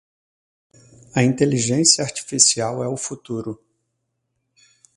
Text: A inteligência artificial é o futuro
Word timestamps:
A 1.13 1.21
inteligência 1.23 2.03
artificial 2.03 2.83
é 2.83 2.87
o 2.87 2.97
futuro 2.97 3.63